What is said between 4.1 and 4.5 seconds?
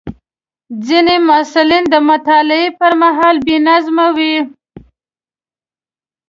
وي.